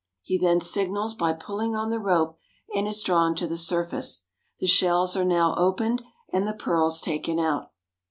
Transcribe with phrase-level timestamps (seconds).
[0.23, 2.35] He then signals by pulling on the rope,
[2.73, 4.23] and is drawn to the surface.
[4.57, 6.01] The shells are now opened,
[6.33, 7.69] and the pearls taken out.